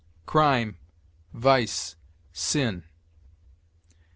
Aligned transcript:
CRIME 0.25 0.77
VICE 1.31 1.95
SIN. 2.33 2.85